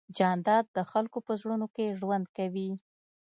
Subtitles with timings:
[0.17, 2.69] جانداد د خلکو په زړونو کې ژوند کوي.